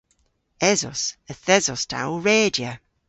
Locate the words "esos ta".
1.55-1.99